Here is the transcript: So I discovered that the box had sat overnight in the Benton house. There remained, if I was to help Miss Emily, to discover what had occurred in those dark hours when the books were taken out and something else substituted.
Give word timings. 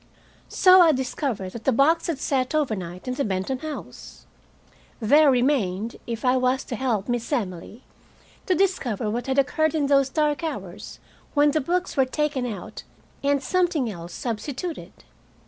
So 0.49 0.81
I 0.81 0.93
discovered 0.93 1.51
that 1.51 1.63
the 1.65 1.71
box 1.71 2.07
had 2.07 2.17
sat 2.17 2.55
overnight 2.55 3.07
in 3.07 3.13
the 3.13 3.23
Benton 3.23 3.59
house. 3.59 4.25
There 4.99 5.29
remained, 5.29 5.97
if 6.07 6.25
I 6.25 6.37
was 6.37 6.63
to 6.63 6.75
help 6.75 7.07
Miss 7.07 7.31
Emily, 7.31 7.83
to 8.47 8.55
discover 8.55 9.11
what 9.11 9.27
had 9.27 9.37
occurred 9.37 9.75
in 9.75 9.85
those 9.85 10.09
dark 10.09 10.43
hours 10.43 10.97
when 11.35 11.51
the 11.51 11.61
books 11.61 11.95
were 11.95 12.05
taken 12.05 12.47
out 12.47 12.81
and 13.21 13.43
something 13.43 13.91
else 13.91 14.15
substituted. 14.15 15.03